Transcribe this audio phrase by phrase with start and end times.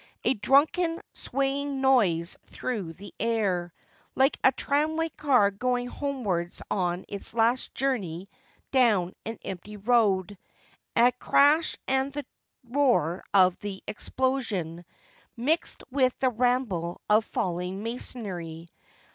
[0.23, 3.71] A drunken, swaying noise through the air,
[4.15, 8.27] like a tramway car going homewards on its last journey
[8.71, 10.39] down an empty road,
[10.95, 12.25] a crash and the
[12.67, 14.85] roar of the explosion,
[15.37, 18.69] mixed THE END OF "WIPERS" 59 with the rumble of falling masonry.